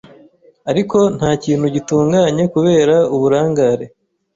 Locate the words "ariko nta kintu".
0.69-1.65